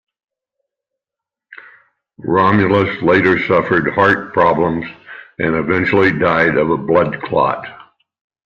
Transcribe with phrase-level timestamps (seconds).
[2.17, 4.83] Romulus later suffered heart problems
[5.37, 7.67] and eventually died of a blood clot.